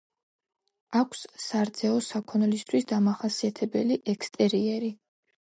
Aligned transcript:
აქვს 1.01 1.21
სარძეო 1.43 1.99
საქონლისათვის 2.07 2.89
დამახასიათებელი 2.93 4.01
ექსტერიერი. 4.17 4.93